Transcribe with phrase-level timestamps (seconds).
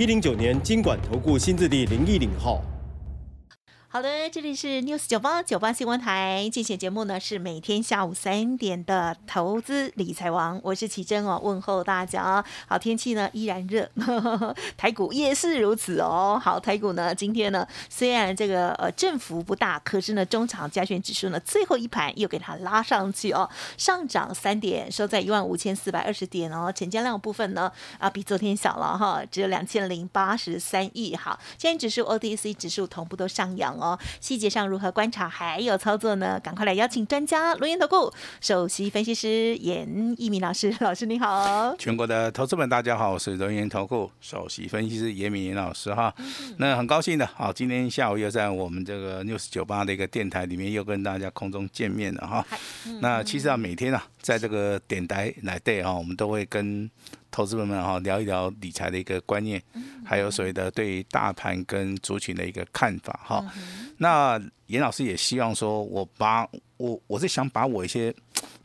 [0.00, 2.64] 一零九年金管投顾新字第零一零号。
[3.92, 12.44] 好的，这里是 News 九八九八新闻台，进行节目呢是每天下午三点的投资理财王，我是奇珍哦，问候大家。
[12.68, 16.40] 好，天气呢依然热呵呵， 台股也是如此哦。
[16.40, 26.72] 好，台股呢今天呢虽然这个呃振幅不大，可是呢中长加权指数呢最后一盘又给它拉上去哦，上涨三点，收在一万五千四百二十点哦。
[26.72, 31.16] 成交量部分呢啊比昨天小了哈，只有两千零八十三亿。
[31.16, 33.79] 好，今天指数 OTC 指数同步都上扬。
[33.80, 36.38] 哦，细节上如何观察还有操作呢？
[36.40, 41.74] 赶快来邀请专家罗源投顾首席分析师严一鸣老师，老师你好。
[41.78, 46.14] 全国的投资们大家好，我是罗源投顾首席分析师严明老师哈。
[46.58, 52.46] 那很高兴的，好，今天下午又在我们这个 news 九八的一个电台里面又跟大家空中见面了哈。
[53.00, 56.90] 那其实啊，每天啊，在这个电台来对啊，我们都会跟。
[57.30, 59.62] 投资人们哈，聊一聊理财的一个观念，
[60.04, 63.44] 还有所谓的对大盘跟族群的一个看法哈。
[63.98, 68.14] 那严老师也希望说，我把我我是想把我一些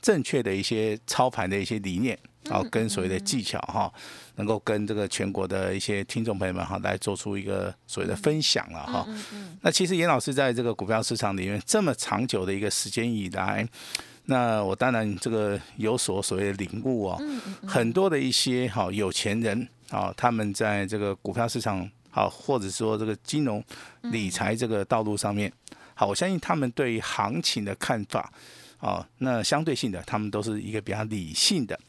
[0.02, 2.18] 正确的一些操盘的一些理念，
[2.50, 3.92] 然后跟所谓的技巧哈，
[4.36, 9.08] 能够跟这个全国的一些听众朋友们哈，来做出一个所谓的分享了哈。
[9.62, 13.68] 那其实严老师在这个股票市场里面这么长久的一个时间以来。
[14.28, 17.22] 那我当然这个有所所谓的领悟哦，
[17.68, 23.64] 很多的一些哈有钱人啊，他们在这个股票市场好，或者说这个金融
[24.02, 25.54] 理财这个道路上面，
[25.94, 28.34] 好，我相信他们对行情的看法
[28.80, 31.80] 哦，那相对性的，他们都是一个比较理性的，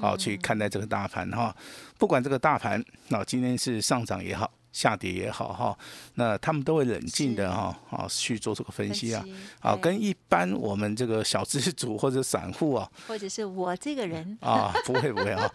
[0.00, 1.54] 好去看待这个大盘哈，
[1.98, 4.50] 不管这个大盘那今天是上涨也好。
[4.72, 5.78] 下跌也好哈，
[6.14, 9.22] 那他们都会冷静的哈啊去做这个分析啊，
[9.60, 14.22] 啊跟一般我们这个小资主或者散户啊，或者是我这个人。
[14.40, 15.46] 啊不会不会啊，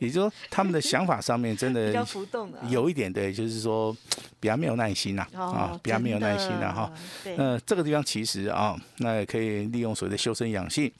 [0.00, 3.96] 也就是说他们的想法上面真的 比较浮动的，有一点对，就是说
[4.40, 6.92] 比较没有耐心呐啊，比较没有耐心的哈。
[7.36, 10.92] 那这个地方其实啊，那也可以利用所谓的修身养性，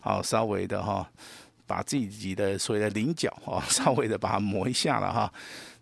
[0.00, 1.10] 好稍微的哈，
[1.72, 5.32] 把自己的所谓的棱角啊， 稍微的把它磨一下了哈。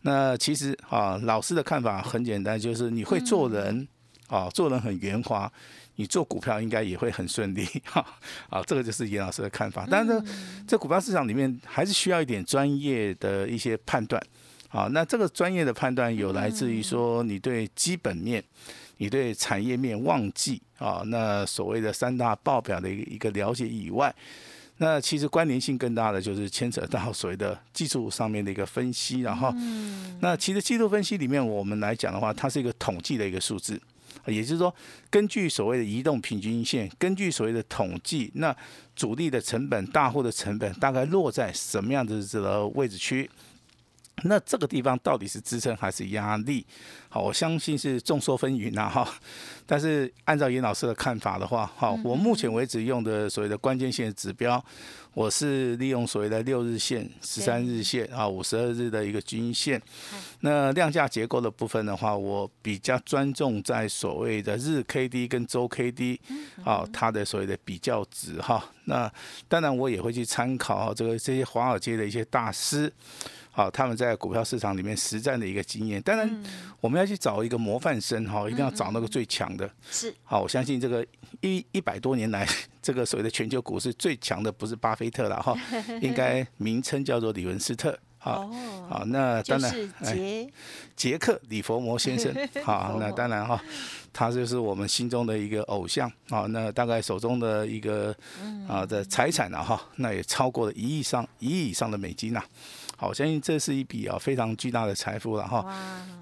[0.02, 3.88] 那其实啊，老师的看法很简单，就是你会做人
[4.28, 5.52] 啊，做人很圆滑，
[5.96, 8.06] 你做股票应该也会很顺利哈。
[8.48, 9.84] 啊，这个就是严老师的看法。
[9.90, 10.22] 但是
[10.64, 14.22] 在股票市场里面，还是需要一点专业的一些判断。
[14.68, 18.40] 啊，那这个专业的判断有来自于说你对基本面、
[18.98, 24.14] 你对产业面旺季啊，那所谓的三大报表的一个一个了解以外。
[24.82, 29.54] 那其实关联性更大的就是牵扯到所谓的技术上面的一个分析，然后，
[30.20, 33.78] 那其实技术分析里面我们来讲的话，它是一个统计的一个数字，
[34.24, 34.74] 也就是说，
[35.10, 38.56] 根据所谓的移动平均线，根据所谓的统计，那
[38.96, 43.30] 主力的成本、大户的成本大概落在什么样的这个位置区？
[44.24, 46.66] 那这个地方到底是支撑还是压力？
[47.08, 49.06] 好，我相信是众说纷纭呐哈。
[49.66, 54.62] 但是按照严老师的看法的话，好，我目前为止用的所谓的关键线指标，
[55.14, 59.80] 我是利用所谓的六日线、十三日线啊、五十二日的一个均线。
[60.40, 66.20] 那量价结构的部分的话，我比较专重在所谓的日 K D 跟周 K D，
[66.64, 68.64] 啊，它的所谓的比较值哈。
[68.84, 69.12] 那
[69.48, 72.92] 当然我也会去参考这个这些华尔街的一些大师。
[73.60, 76.00] 好，他们在股票市场里面实战的一个经验。
[76.00, 76.42] 当然，
[76.80, 79.70] 我们要去找一个模范生哈，一定要找那个最强的。
[79.90, 80.14] 是。
[80.24, 81.06] 好，我相信这个
[81.42, 82.48] 一一百多年来，
[82.80, 85.54] 这个所谓的全球股市最强的不是巴菲特了哈，
[86.00, 87.98] 应该名称叫做李文斯特。
[88.16, 88.50] 好，
[88.88, 90.50] 好，那当然，杰
[90.96, 92.34] 杰克李佛摩先生。
[92.64, 93.62] 好，那当然哈，
[94.10, 96.10] 他就是我们心中的一个偶像。
[96.30, 98.16] 好，那大概手中的一个
[98.66, 102.42] 啊的财产呢哈，那也超过了一亿上一亿以上的美金呐。
[103.00, 105.64] 好，相信这是一笔啊非常巨大的财富了哈。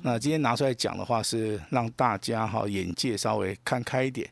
[0.03, 4.31] 那今天拿出来讲的话，是让大家哈眼界稍微看开一点。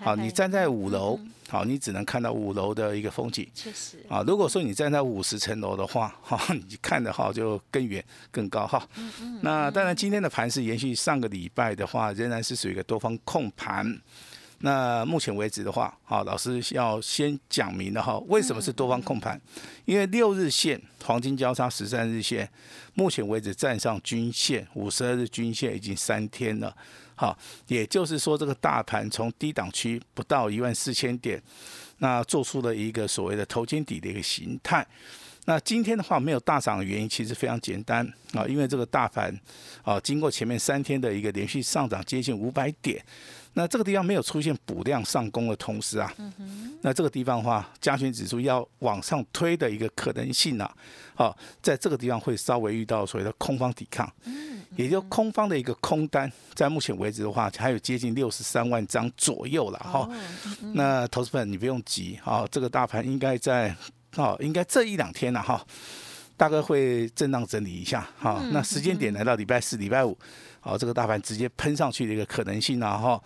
[0.00, 1.16] 好，你站在五楼，
[1.48, 3.48] 好，你只能看到五楼的一个风景。
[3.54, 3.98] 确实。
[4.08, 8.84] 啊，如果说你站在五十层楼的话，哈，你看的哈就更远更高哈。
[9.42, 13.96] 那当然，今天的盘是延续上个礼拜的话，仍然是属于一个多方控盘。
[14.60, 19.38] 那目前为止的话，好，老师要先讲明了哈，为什么是多方控盘？
[19.84, 22.48] 因为六日线黄金交叉十三日线，
[22.94, 26.74] 目前为止站上均线五十二日均线已经三天了，
[27.14, 27.36] 好，
[27.66, 31.42] 也就是说这个大盘从低档区不到一万四千点，
[31.98, 34.86] 那做出了一个所谓的头肩底的一个形态。
[35.46, 39.38] 那今天的话没有大涨的原因其实非常简单啊，因为这个大盘
[39.82, 43.04] 啊经过前面三天的一个连续上涨接近五百点。
[43.54, 46.12] 那这个地方没有出现补量上攻的同时啊，
[46.82, 50.70] 那这个地方的话，加权指数要往上推的一个可能性啊，
[51.14, 54.12] 好，在这个地方会稍微遇到所谓的空方抵抗，
[54.76, 60.08] 也就空方的一个空单，在目前为止的话，还有接近六十三万张左右了哈。
[60.74, 63.74] 那投资朋友你不用急啊，这个大盘应该在
[64.16, 65.64] 哦，应该这一两天了哈，
[66.36, 68.42] 大概会震荡整理一下哈。
[68.52, 70.16] 那时间点来到礼拜四、礼拜五。
[70.60, 73.22] 好，这个大盘直接喷上去的一个可能性啊，哈，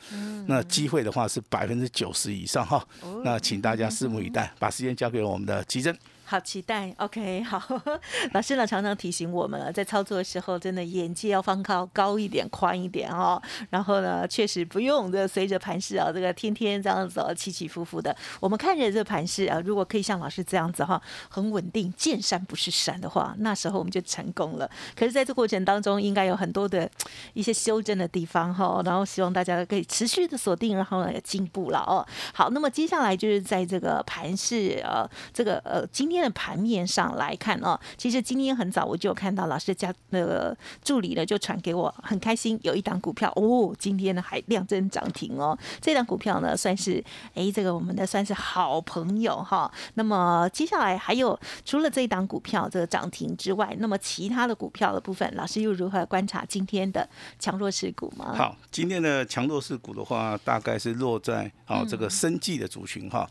[0.47, 2.85] 那机会的话是百分之九十以上哈，
[3.23, 5.97] 那请大家拭目以待，把时间交给我们的奇珍。
[6.31, 7.59] 好期待，OK，好，
[8.35, 13.41] 老师呢常常提醒我们，在操作的时候，真的眼界要放高高一点、宽一点哦。
[13.71, 18.15] 然后呢，确实不用这随着盘势啊，这个天天这样子起起伏伏的。
[18.41, 24.71] 我们看着这盘势啊，如果可以像老师这样子哈，很稳定，见山不是山的话，那时候我们就成功了。
[24.95, 26.87] 可是，在这过程当中，应该有很多的
[27.33, 28.83] 一些修正的地方哈。
[28.85, 32.07] 然后，希望大家可以持续的锁定，然后呢进步了哦。
[32.35, 36.18] 好，那么接下来就是在这个盘势呃，这个呃今天。
[36.23, 45.57] 的盘面上来看哦，其实今天很早我就看到老师家那个助理呢，就传给我，很开心有一档股票哦，今天呢还量增涨停哦。
[45.81, 47.03] 这档股票呢算是
[47.35, 49.71] 哎，这个我们的算是好朋友哈。
[49.95, 58.35] 那么接下来还有除了这一档股票这个涨停之外，那么其他的股票的部分，老师又如何观察今天的强弱势股吗？
[58.37, 63.29] 好，今天的强弱势股的话，大概是落在哦这个生计的族群哈，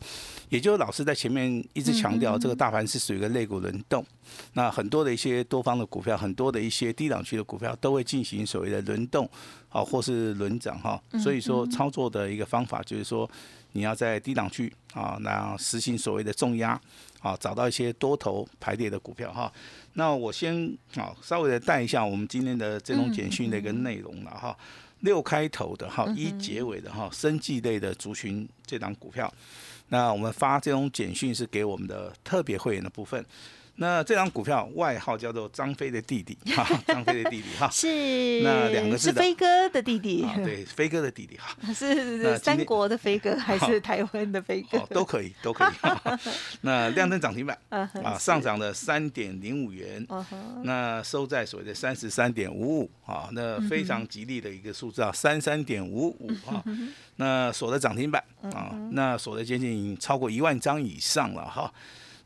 [0.48, 2.77] 也就是老师在前面一直强调这个大盘。
[2.86, 4.04] 是属于一个肋骨轮动，
[4.52, 9.28] 那很多的一些多方的股票，很多的一些低档区的股票都会进行所谓的轮动，
[9.68, 11.00] 啊，或是轮涨哈。
[11.22, 13.28] 所以说操作的一个方法就是说，
[13.72, 16.80] 你要在低档区啊，那实行所谓的重压
[17.20, 19.52] 啊，找到一些多头排列的股票哈。
[19.94, 24.56] 那我先啊，稍微的带一下我们今天的这种简讯的一个内容了哈。
[25.00, 29.32] 六开头的哈，一结尾的哈，生技类的族群这档股票。
[29.88, 33.24] 那我们发这种简讯是给我们的特别会员的部分。
[33.80, 44.78] 那这张股票外号叫做张飞的弟弟， 哈，张飞的弟弟哈，是那两个是飞哥的弟弟，对，飞哥的弟弟哈， 是是是三国的飞哥还是台湾的飞哥？
[44.90, 45.72] 都可以，都可以。
[46.62, 50.04] 那亮灯涨停板啊，上涨了三点零五元，
[50.64, 56.64] 那收在所谓的三十三点五五啊，那非常吉利的一个数字啊，三三点五五啊，
[57.14, 61.72] 那锁的涨停板啊，那锁的接近超过一万张以上了哈。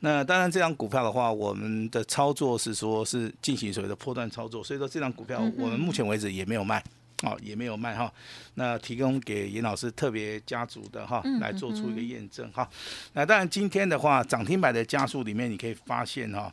[0.05, 6.83] 那当然，这张股票的话，我们的操作是说，是进行所谓的破断操作，所以说这张股票我们目前为止也没有卖，
[7.23, 8.13] 哦，也没有卖哈。
[8.55, 12.69] 那提供给严老师特别家族的哈，来做出一个验证哈。
[13.13, 16.53] 那当然，今天的话，涨停板的加速里面，你可以发现哈。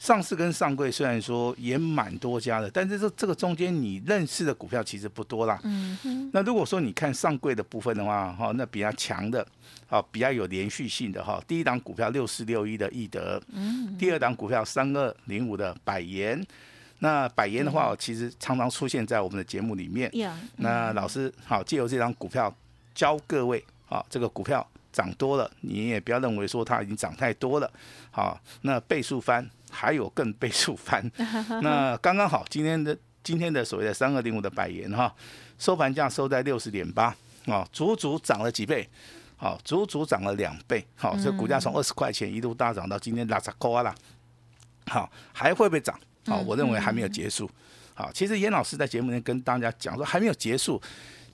[0.00, 5.60] 上市跟上柜虽然说也蛮多家的，但是这这个中间你认识的股票其实不多啦。
[5.62, 6.30] 嗯哼。
[6.32, 9.46] 那如果说你看上柜的部分的话，哈，那比较强的，
[9.90, 11.38] 啊，比较有连续性的哈。
[11.46, 13.94] 第一档股票六四六一的易德，嗯。
[13.98, 16.42] 第二档股票三二零五的百元，
[17.00, 20.10] 那百元的话，其实常常出现在我们的节目里面。
[20.56, 22.50] 那老师好，借由这张股票
[22.94, 27.70] 教各位，啊，这个股票涨多了，你也不要认为说它已经涨太多了，
[28.10, 29.48] 好，那倍数翻。
[29.72, 31.00] 还有更倍数翻，
[31.62, 35.14] 那刚刚好，今天的今天的所谓的三二零五的百元哈，
[35.60, 37.14] 收盘价收在六十点八
[37.46, 38.88] 啊，足足涨了几倍，
[39.36, 43.94] 好，足足涨了两倍，好，这股价从二十块钱一路大涨到今天拉扎高啦，
[44.88, 45.96] 好，还会不会涨？
[46.26, 47.48] 好，我认为还没有结束，
[47.94, 50.82] 好，其实严老师在节目里面跟大家讲说还没有结束，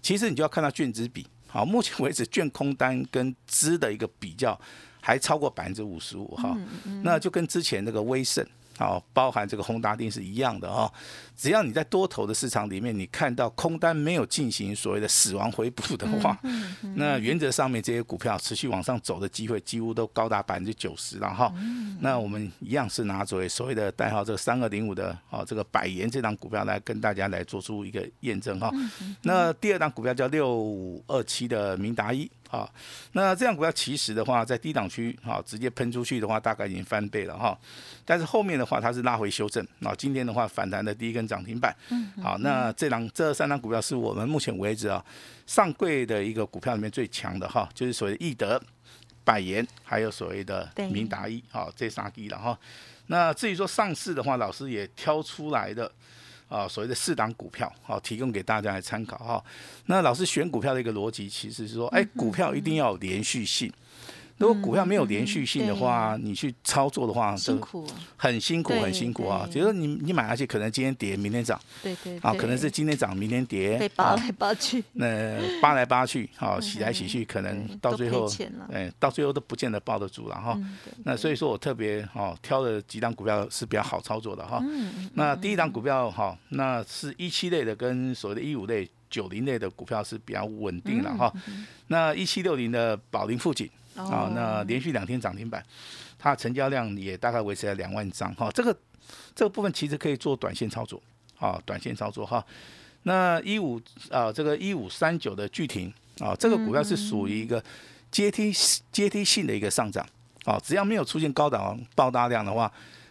[0.02, 4.58] 其实你就要看到卷子比，好，目前为止券空单跟资的一个比较。
[4.98, 6.58] 还超过百分之五十五哈，
[7.04, 8.44] 那就跟之前那个威盛。
[8.78, 10.92] 好，包含这个宏达电是一样的哈。
[11.35, 16.38] 只要你在多头的市场里面，你看到空单没有进行所谓的死亡回补的话，
[16.95, 21.52] 那原则上面这些股票持续往上走的机会几乎都高达百分之九十了哈。
[22.00, 28.71] 那我们一样是拿作为所谓的代号这个三二零五的哦这个百元这档股票来跟大家来做出一个验证哈。
[29.23, 32.72] 那第二档股票叫六五二七的明达一，好，
[33.12, 37.58] 那这样股票其实的话，在低档区哈，直接喷出去的话，大概已经翻倍了哈。
[38.04, 39.66] 但是后面的话，它是拉回修正。
[39.80, 41.74] 那今天的话，反弹的第一根涨停板。
[41.90, 42.12] 嗯。
[42.22, 45.04] 好，那这两这三张股票是我们目前为止啊
[45.46, 48.62] 上柜的一个股票里面最强的哈，就是所谓的易德、
[49.24, 52.56] 百元，还有所谓的明达一，好，这三低了哈。
[53.08, 55.90] 那至于说上市的话，老师也挑出来的。
[56.48, 59.44] 啊，所谓的四档股票，好，提供给大家来参考哈。
[59.86, 63.72] 那老师选股票的一个逻辑，其实是说，哎，股票一定要有连续性。
[64.38, 69.49] 如果股票没有连续性的话，你去操作的话，辛苦，很辛苦，很辛苦啊！
[69.50, 75.07] 就是你你买下去，可能今天跌，明天涨，对对，啊，可能是今天涨，明天跌，被扒来扒去，那
[75.62, 78.31] 扒来扒去，好，洗来洗去，可能到最后，
[78.71, 80.59] 哎，到最后都不见得抱得住了哈。
[81.05, 84.62] 那所以说我特别哦挑了几档股票是比较好操作的哈。
[85.14, 91.33] 那第一档股票哈，那是一七类的跟所谓的一五类、九零类的股票是比较稳定了哈。
[91.87, 93.66] 那一七六零的宝林富锦。
[93.96, 95.64] 啊，那连续两天涨停板，
[96.18, 98.50] 它成交量也大概维持在两万张哈。
[98.52, 98.76] 这个
[99.34, 101.02] 这个部分其实可以做短线操作，
[101.38, 102.44] 啊，短线操作哈。
[103.04, 107.62] 那一五啊，这个一五三九的巨停啊，这个股票是属于一个
[108.10, 108.52] 阶梯
[108.92, 110.06] 阶梯性的一个上涨，
[110.44, 112.70] 啊，只要没有出现高档爆大量的话，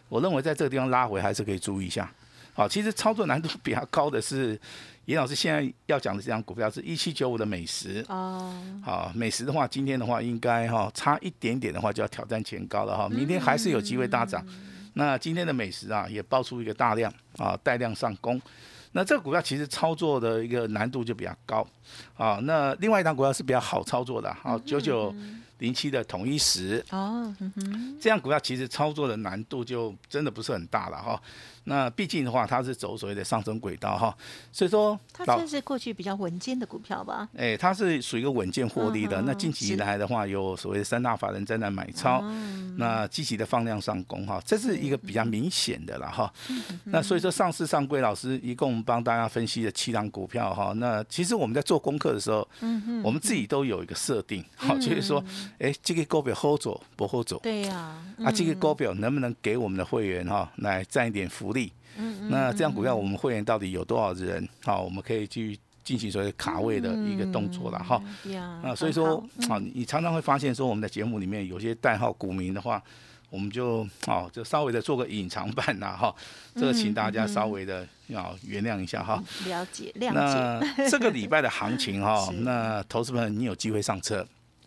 [0.10, 2.12] 我认为在这个地方拉回还是可以注意一下。
[2.54, 4.60] 好，其实操作难度比较高的是。
[5.06, 8.52] 严老师现在要讲的这张股票是一七九五的美食哦，
[8.84, 14.46] 好，美食的话，今天的话应该哈差一点点的话就要挑战前高了哈，明天还是有机会大涨。
[14.94, 18.42] 那今天的美食啊也爆出一个大量啊带量上攻，
[18.94, 21.68] 那这个股票其实操作的一个难度就比较高
[22.16, 22.40] 啊。
[22.44, 25.14] 那另外一张股票是比较好操作的，好九九
[25.60, 27.34] 零七的统一十哦，
[28.00, 31.22] 这样股票其实操作的难度就真的不是很大了哈。
[31.68, 34.16] 那毕竟的话，它是走所谓的上升轨道哈，
[34.52, 37.28] 所以说它算是过去比较稳健的股票吧。
[37.36, 39.20] 哎，它是属于一个稳健获利的。
[39.24, 42.22] 那近期以来的话，有所谓的三大法人在那买超，
[42.78, 46.32] 那积极的放量上攻哈，这是一个比较明显的了哈。
[46.84, 50.72] 那所以说上市上柜老师一共帮大家分析了七档股票哈。
[50.74, 52.48] 那其实我们在做功课的时候，
[53.04, 55.24] 我们自己都有一个设定，好，就是说，
[55.58, 57.40] 哎，这个股票 hold 走不 hold 走？
[57.42, 57.96] 对呀。
[58.24, 61.54] 啊，这个股票能不能给我们的会员哈来占一点福？
[61.54, 64.48] 利，嗯，那这样股票我们会员到底有多少人？
[64.64, 68.02] 好，我们可以去进行所谓卡位的一个动作了哈。
[68.64, 72.82] 啊，所以说，啊，你常常会发现说，我们的节目里面有些代号股民的话，
[73.30, 76.14] 我们就哦，就稍微的做个隐藏版呐哈。
[76.56, 79.24] 这个请大家稍微的要原谅一下哈。
[79.46, 80.14] 了解，谅解。
[80.14, 84.26] 那这个礼拜的行情哈， 那投资朋友你有机会上车，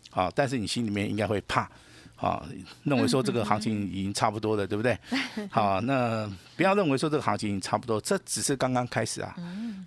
[0.09, 1.69] 好，但是你心里面应该会怕。
[2.15, 2.45] 好，
[2.83, 4.97] 认为说这个行情已经差不多了，对不对？
[5.49, 9.33] 好，那不要认为说这个行情已经差不多，这只是刚刚开始啊。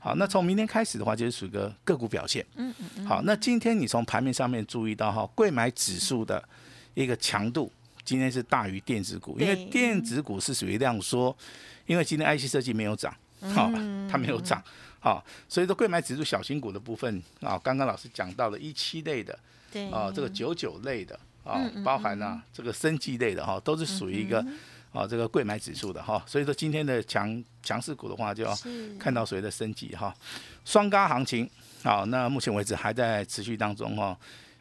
[0.01, 2.43] 好，那从明天开始的话，就是属于个个股表现。
[2.57, 6.43] 嗯嗯好，那今天你从盘面上面注意到哈，贵买指数的
[6.95, 7.71] 一个强度，
[8.03, 11.37] 今天是大于电子股，因为电子股是属于量缩，
[11.85, 13.15] 因为今天 IC 设计没有涨，
[13.55, 13.71] 好，
[14.11, 14.63] 它没有涨，
[15.03, 19.39] 好，所以说贵买指数小型股的部分啊，刚刚老师讲到了一七类的，
[19.71, 21.19] 对，啊，这个九九类的。
[21.45, 24.39] 啊，包含了这个生技类的哈，都是属于一个
[24.93, 28.57] 啊这个贵买指数的哈，所以说今天的强强势股的话，就要
[28.97, 30.15] 看到所谓的升级哈，
[30.65, 31.51] 双嘎行情
[31.83, 34.17] 啊，那目前为止还在持续当中哈，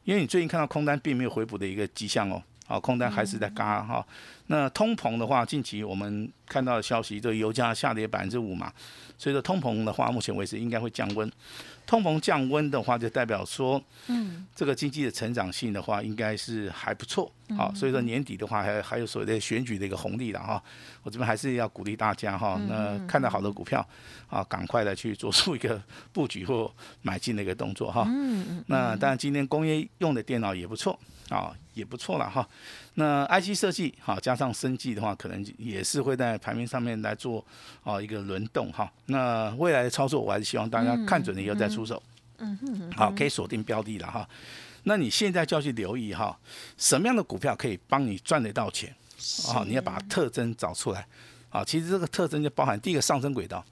[0.06, 4.06] 因为你最近看到空单并没有回补的一个迹象哦，啊空单还是在嘎哈，
[4.48, 8.72] 那通膨的话，近期我们看到的消息，这个油价下跌百分之五嘛，
[9.18, 11.30] 所以说通膨的话，目前为止应该会降温。
[11.86, 20.62] 通膨降温的话，就代表说，嗯，这个经济的成长性的话，应该是还不错，好，所以说年底的话，还还有所谓的选举的一个红利了哈。
[21.04, 23.86] 我这边还是要鼓励大家哈，那看到好的股票
[24.30, 25.82] 啊，赶快的去做出一个
[26.14, 28.08] 布局或买进的一个动作哈。
[28.68, 30.98] 那当然，今天工业用的电脑也不错
[31.30, 32.48] 啊，也不错了哈。
[32.96, 37.44] 那 IC 设计哈，加上生技的话，可能也是会在排名上面来做
[37.84, 38.92] 啊一个轮动哈。
[39.06, 42.02] 那未来的操作，我还是希望大家看准了以后再出手。
[42.38, 42.92] 嗯哼。
[42.92, 44.28] 好，可以锁定标的了哈。
[44.84, 46.38] 那你现在就要去留意哈，
[46.78, 48.94] 什么样的股票可以帮你赚得到钱
[49.48, 49.64] 啊？
[49.68, 51.08] 你要把特征找出来
[51.50, 51.64] 啊。
[51.64, 53.64] 其实这个特征就包含第一个上升轨道，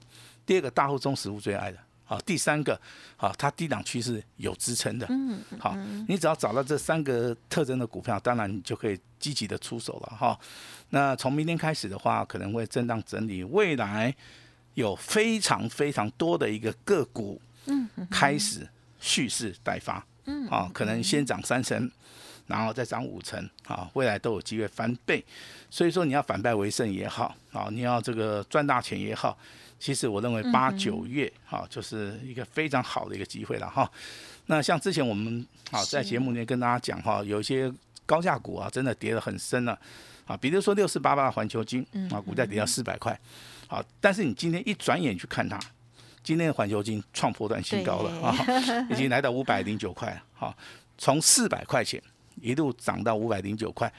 [0.46, 1.78] 第二个大户中实物最爱的。
[2.04, 2.80] 好，第三个，
[3.16, 5.06] 好，它低档区是有支撑的。
[5.10, 5.76] 嗯，好，
[6.08, 10.36] 你只要找到这三个特征的股票，当然你就可以积极的出手了哈。
[10.88, 14.12] 那从明天开始的话，可能会震荡整理，未来
[14.74, 20.04] 有非常非常多的一个个股，嗯，开始蓄势待发。
[20.24, 21.90] 嗯，啊，可能先涨三成，
[22.46, 25.24] 然后再涨五成，啊，未来都有机会翻倍。
[25.70, 29.38] 所以说你要反败为胜也好，啊，你要这个赚大钱也好，
[29.78, 33.90] 其实我认为八九月啊就是一个非常好的一个机会了哈。
[34.46, 37.72] 那像之前我们好在节目里面跟大家讲哈，有一些
[38.04, 39.78] 高价股啊，真的跌得很深了，
[40.26, 43.16] 啊，比如说六四八八的环球金啊，股价跌到四百块，
[43.68, 45.56] 好，但是你今天一转眼去看它，
[46.22, 48.34] 今天的环球金创破断新高了啊，
[48.90, 50.56] 已经来到五百零九块，好，
[50.98, 52.02] 从四百块钱
[52.40, 53.92] 一路涨到五百零九块。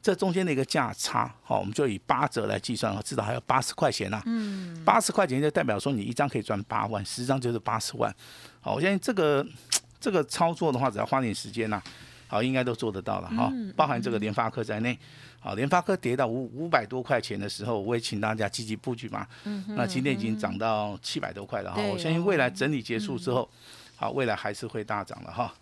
[0.00, 4.22] 这中间的一个价差，好，我们就以八折来计算，至少还有八十块钱呐。
[4.26, 8.14] 嗯，八十块钱就代表说你一张可以赚八万，十张就是八十万。
[8.60, 9.44] 好，我相信这个
[9.98, 11.82] 这个操作的话，只要花点时间呐，
[12.28, 13.52] 好，应该都做得到了哈。
[13.76, 14.96] 包含这个联发科在内，
[15.40, 19.26] 好，联发科跌到五五百多块钱的时候，我也请大家积极布局嘛。
[19.44, 23.48] 嗯那今天已经涨到七百多块了哈，我相信未来整理结束之后，
[23.96, 25.54] 好，未来还是会大涨了哈。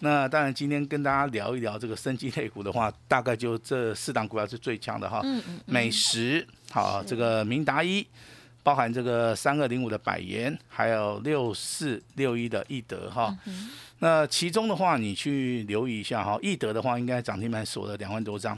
[0.00, 5.20] 那当然，今天跟大家聊一聊这个生机类股的话，大概就这四档股票是最强的哈。
[5.24, 5.60] 嗯嗯。
[5.66, 8.06] 美食好，这个明达一，
[8.62, 13.36] 包含这个三二零五的百元，还有六四六一的易德哈。
[13.46, 13.70] 嗯。
[13.98, 18.56] 那其中的话，你去留意一下哈，易德的话应该涨停板锁了两万多张，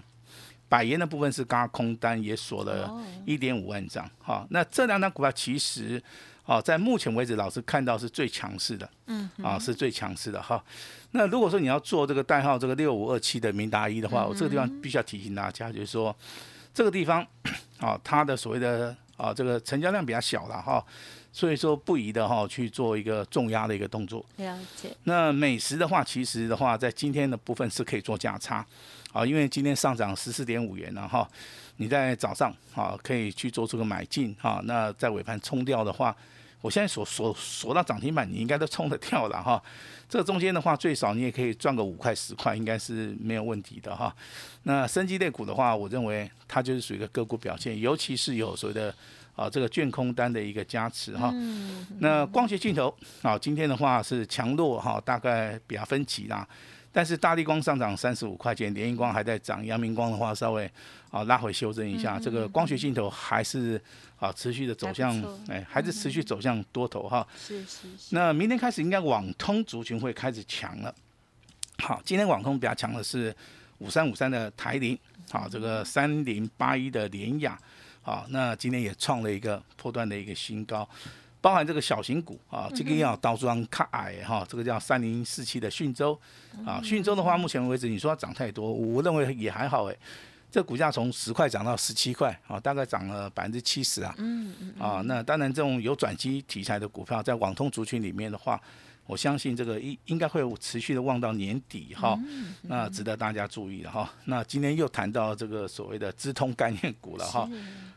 [0.70, 2.90] 百元的部分是刚刚空单也锁了
[3.26, 4.46] 一点五万张哈。
[4.48, 6.02] 那这两张股票其实。
[6.46, 10.60] 哦，在目前为止，老师看到是最强势的，嗯，啊，是最强势的哈。
[11.12, 16.16] 那如果说你要做这个代号这个六五二七的明达一的话，我这个地方必须要提醒大家，就是说
[16.74, 17.24] 这个地方，
[17.78, 20.84] 啊，它的所谓的啊这个成交量比较小了哈，
[21.32, 24.24] 所以说不宜的哈去做一个重压的一个动作。
[24.38, 24.90] 了解。
[25.04, 28.66] 那美食的话，其实的话，在今天的部分是可以做价差，
[29.12, 31.28] 啊，因为今天上涨十四点五元了哈，
[31.76, 36.16] 你在早上啊可以去做出个买进哈，那在尾盘冲掉的话。
[36.62, 39.62] 我现在锁锁锁到涨停板，你应该都冲得掉了哈。
[40.10, 44.14] 这个中间的话，最少你也可以赚个五块十块，应该是没有问题的哈。
[44.64, 48.94] 那升级类股的话，我认为它就是属于一个个股表现，尤其是有所谓的
[49.34, 51.32] 啊这个卷空单的一个加持哈。
[52.00, 56.46] 那光学镜头啊，今天的话是强弱哈，大概比较分歧啦。
[56.92, 60.68] 但是大力光上涨三十五块钱，联影光还在涨，阳明光的话稍微
[61.10, 63.80] 啊拉回修正一下，这个光学镜头还是
[64.18, 65.16] 啊持续的走向，
[65.48, 67.26] 哎，还是持续走向多头哈。
[67.38, 68.14] 是是是。
[68.14, 70.94] 那明天开始应该网通族群会开始强了。
[71.78, 73.34] 好，今天网通比较强的是
[73.78, 74.98] 五三五三的台铃，
[75.30, 77.56] 好，这个三零八一的联雅，
[78.02, 80.88] 好，那今天也创了一个破断的一个新高。
[81.40, 86.18] 包含这个小型股啊，这个要倒装看矮哈，这个叫三零四七的讯州
[86.66, 89.96] 啊，讯州的话，目前为止你说它涨太多，我认为也还好哎，
[90.50, 94.74] 这股价从十块涨到十七块啊，大概涨了百分之七十啊，嗯嗯。
[94.78, 98.60] 啊，那当然这种有转机题材的股票，在网通族群里面的话。
[99.10, 102.16] 我相信这个应应该会持续的望到年底哈，
[102.62, 104.08] 那值得大家注意的哈。
[104.26, 107.50] 那今天又谈到这个所谓的资通概念股了哈，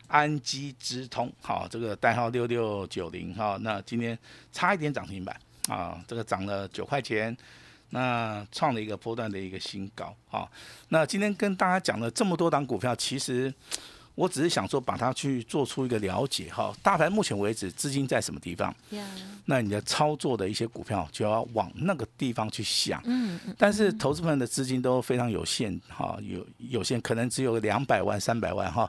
[0.08, 4.18] 安基资通好，这个代号六六九零哈，那今天
[4.50, 7.36] 差一点涨停板啊，这个涨了九块钱，
[7.90, 10.50] 那创了一个波段的一个新高哈。
[10.88, 13.54] 那今天跟大家讲了这么多档股票，其实。
[14.14, 16.72] 我只是想说，把它去做出一个了解哈。
[16.82, 18.72] 大盘目前为止资金在什么地方？
[19.46, 23.02] 那你的操作的一些股票就要往那个地方去想。
[23.04, 28.88] 嗯但是投资朋友的资金都非常有限哈，有有限，可能只有两百万、三百万哈。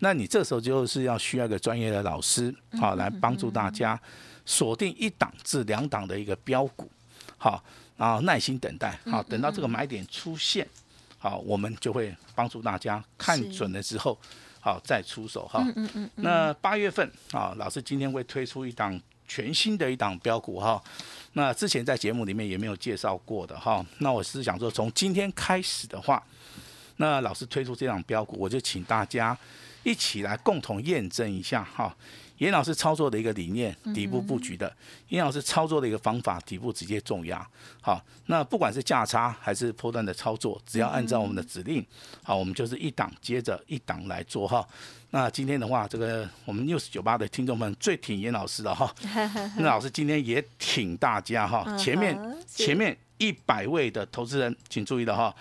[0.00, 3.98] 那你这时候就是要需要一个专业的老师好来帮助大家
[4.44, 6.90] 锁定一档至两档的一个标股，
[7.38, 7.62] 好，
[7.96, 10.68] 然后耐心等待，好，等到这个买点出现，
[11.16, 14.18] 好，我们就会帮助大家看准了之后。
[14.64, 15.62] 好，再出手哈。
[15.62, 16.10] 嗯嗯嗯。
[16.24, 18.98] 那八月份啊，老师今天会推出一档
[19.28, 20.82] 全新的一档标股哈。
[21.34, 23.84] 那之前在节目里面也没有介绍过的哈。
[23.98, 26.22] 那我是想说，从今天开始的话，
[26.96, 29.36] 那老师推出这档标股，我就请大家
[29.82, 31.94] 一起来共同验证一下哈。
[32.38, 34.68] 严老师操作的一个理念，底部布局的；
[35.08, 37.46] 严老师操作的一个方法，底部直接重压。
[37.80, 41.84] 好，那不管是价差还是波段的操作，只要按照我们的指令，
[42.22, 44.66] 好，我们就是一档接着一档来做哈。
[45.10, 48.92] 那今天的话，这个我们六十九八的听众们最挺严老师的哈。
[49.56, 51.76] 那老师今天也挺大家哈。
[51.76, 52.18] 前面
[52.48, 55.32] 前面一百位的投资人，请注意了哈。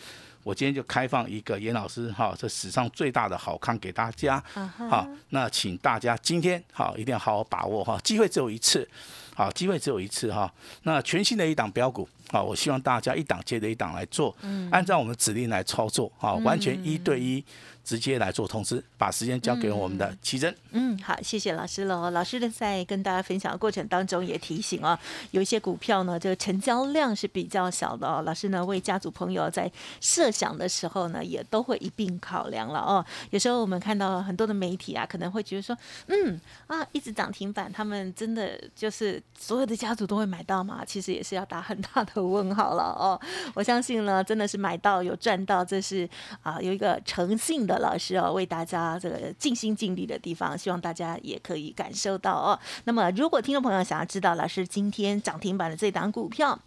[0.43, 4.43] 我今天就开放一个严老师哈，这史上最大的好康给大家，
[4.89, 8.87] 好，那请大家今天好一定要好好把握哈，机会只有一次，
[9.33, 10.53] 好，机会只有一次哈，
[10.83, 14.35] 那全新的一档标股，好，我希望大家一档接着一档来做，
[14.69, 17.43] 按照我们指令来操作，好，完全一对一
[17.83, 20.55] 直接来做通知，把时间交给我们的奇珍。
[20.71, 22.09] 嗯，好，谢谢老师喽。
[22.11, 24.97] 老师的在跟大家分享的过程当中也提醒哦，
[25.31, 28.21] 有一些股票呢，这个成交量是比较小的哦。
[28.25, 29.69] 老师呢为家族朋友在
[29.99, 33.05] 设想的时候呢，也都会一并考量了哦。
[33.31, 40.83] 有时候我们看到很多的媒体啊，可能会觉得说，嗯啊，一直涨停板，他们真的就是所有的家族都会买到吗？
[40.87, 43.19] 其实也是要打很大的问号了哦。
[43.53, 46.09] 我相信呢，真的是买到有赚到，这是
[46.41, 47.72] 啊有一个诚信的。
[47.79, 52.59] 老师哦，为大家这个尽心尽力的地方，希望大家也可以感受到哦。
[52.85, 56.57] 那么，如果听众朋友想要知道老师今天涨停板的这档股票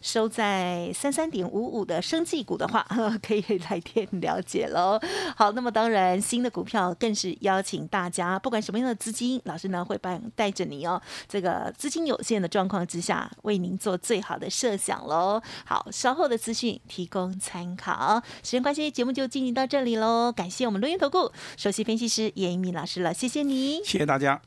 [0.00, 2.86] 收在三三点五五的生技股的话，
[3.22, 5.00] 可以来电了解喽。
[5.36, 11.00] 好，那么当然新的股票更是邀请大家，不管什么样的资金，老师呢会帮带着你哦。
[11.28, 15.40] 这个资金有限的状况之下，为您做最好的设想喽。
[15.64, 18.22] 好，稍后的资讯提供参考。
[18.42, 20.32] 时间关系，节目就进行到这里喽。
[20.32, 24.40] 感谢我们录音投顾首席分析师严一鸣老师了，谢谢你，谢谢大家。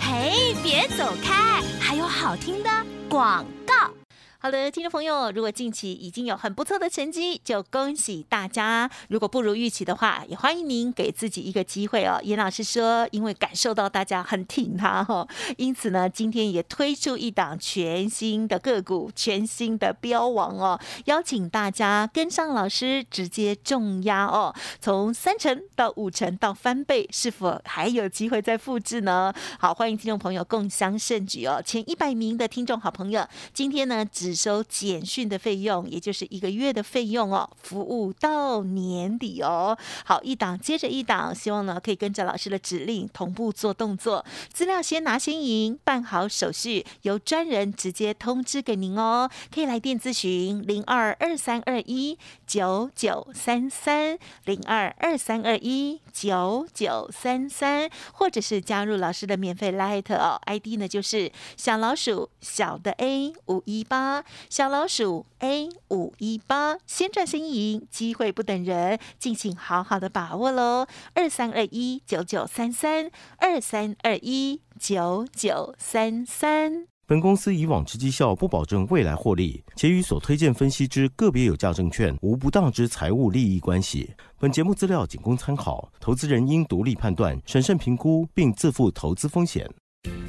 [0.00, 2.68] 嘿，别走开，还有好听的
[3.08, 4.03] 广告。
[4.44, 12.20] 好的，听众朋友，如果近期已经有很不错的成绩，就恭喜大家；如果不如预期的话，也欢迎您给自己一个机会哦。
[12.22, 15.26] 严老师说，因为感受到大家很挺他哈，
[15.56, 29.32] 因此呢，今天也推出一档全新的个股，全新的标王哦，邀请大家跟上老师，直接重压哦，从三成到五成到翻倍，是否还有机会再复制呢？
[29.58, 34.33] 好，欢迎听众朋友共襄盛举哦，前一百名的听众好朋友，今天呢只。
[34.34, 39.76] 收简讯的费用，也就是一个月的费用哦，服务到年底哦。
[40.04, 49.30] 好，一档接着一档，希望呢可以跟着老师的指令同步做动作，资料先拿先赢，办好手续，由专人直接通知给您哦。
[49.52, 64.23] 可以来电咨询零二二三二一九九三三零二二三二一九九三三，或者是加入老师的免费 Light 哦，ID 呢就是小老鼠小的 A 五一八。
[64.48, 70.86] 小老鼠 A 五一八，先赚先赢，机会不等人，敬请好好的把握喽！
[71.14, 76.86] 二三二一九九三三，二三二一九九三三。
[77.06, 84.14] 本公司以往之绩效不保证未来获利，且与所推荐分析之个别有价证券无不当之财务利益关系。
[84.38, 89.70] 本节目资料仅供参考，投资人应独立判断、审慎评估，并自负投资风险。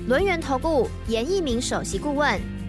[0.08, 2.65] 轮源投顾严一鸣首席顾问。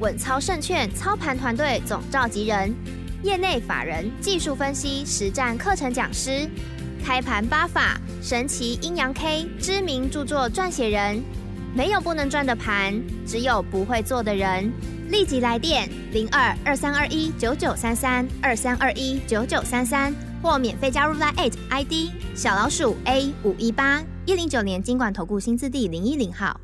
[0.00, 2.72] 稳操胜券操盘团队总召集人，
[3.24, 6.48] 业内法人技术分析实战课程讲师，
[7.04, 11.20] 开盘八法神奇阴阳 K 知名著作撰写人，
[11.74, 12.94] 没有不能赚的盘，
[13.26, 14.72] 只有不会做的人。
[15.08, 21.92] 立即来电零二二三二一九九三三二三二一九九三三，或免费加入 Line ID
[22.36, 26.60] 小老鼠 A 五一八一零九年经管投顾新字第零一零号。